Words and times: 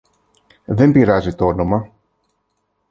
Δεν 0.65 0.91
πειράζει 0.91 1.35
τ' 1.35 1.41
όνομα 1.41 1.93